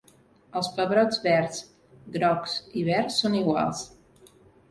Els 0.59 0.69
pebrots 0.77 1.19
verds, 1.25 1.59
grocs 2.15 2.55
i 2.81 2.85
verd 2.89 3.13
són 3.19 3.39
iguals. 3.43 3.87